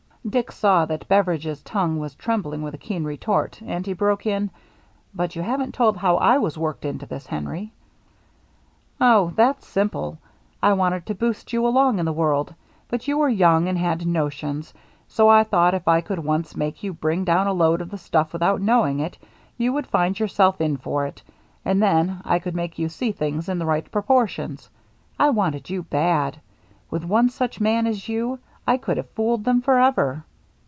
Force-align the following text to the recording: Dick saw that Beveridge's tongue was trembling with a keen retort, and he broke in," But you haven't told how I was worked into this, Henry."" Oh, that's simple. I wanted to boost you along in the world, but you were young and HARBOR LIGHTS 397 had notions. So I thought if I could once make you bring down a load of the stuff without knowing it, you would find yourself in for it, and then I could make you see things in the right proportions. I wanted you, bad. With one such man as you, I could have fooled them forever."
Dick 0.29 0.51
saw 0.51 0.85
that 0.85 1.07
Beveridge's 1.07 1.63
tongue 1.63 1.97
was 1.97 2.13
trembling 2.13 2.61
with 2.61 2.75
a 2.75 2.77
keen 2.77 3.03
retort, 3.03 3.59
and 3.65 3.83
he 3.87 3.93
broke 3.93 4.27
in," 4.27 4.51
But 5.15 5.35
you 5.35 5.41
haven't 5.41 5.73
told 5.73 5.97
how 5.97 6.17
I 6.17 6.37
was 6.37 6.55
worked 6.59 6.85
into 6.85 7.07
this, 7.07 7.25
Henry."" 7.25 7.71
Oh, 9.11 9.33
that's 9.35 9.65
simple. 9.65 10.19
I 10.61 10.73
wanted 10.73 11.07
to 11.07 11.15
boost 11.15 11.51
you 11.53 11.65
along 11.65 11.97
in 11.97 12.05
the 12.05 12.13
world, 12.13 12.53
but 12.87 13.07
you 13.07 13.17
were 13.17 13.29
young 13.29 13.67
and 13.67 13.79
HARBOR 13.79 13.93
LIGHTS 14.03 14.03
397 14.03 14.49
had 14.49 14.59
notions. 14.59 14.73
So 15.07 15.27
I 15.27 15.43
thought 15.43 15.73
if 15.73 15.87
I 15.87 16.01
could 16.01 16.19
once 16.19 16.55
make 16.55 16.83
you 16.83 16.93
bring 16.93 17.25
down 17.25 17.47
a 17.47 17.51
load 17.53 17.81
of 17.81 17.89
the 17.89 17.97
stuff 17.97 18.31
without 18.31 18.61
knowing 18.61 18.99
it, 18.99 19.17
you 19.57 19.73
would 19.73 19.87
find 19.87 20.19
yourself 20.19 20.61
in 20.61 20.77
for 20.77 21.07
it, 21.07 21.23
and 21.65 21.81
then 21.81 22.21
I 22.23 22.37
could 22.37 22.53
make 22.55 22.77
you 22.77 22.89
see 22.89 23.11
things 23.11 23.49
in 23.49 23.57
the 23.57 23.65
right 23.65 23.89
proportions. 23.91 24.69
I 25.17 25.31
wanted 25.31 25.67
you, 25.71 25.81
bad. 25.81 26.39
With 26.91 27.05
one 27.05 27.29
such 27.29 27.59
man 27.59 27.87
as 27.87 28.07
you, 28.07 28.37
I 28.67 28.77
could 28.77 28.97
have 28.97 29.09
fooled 29.09 29.43
them 29.43 29.61
forever." 29.61 30.23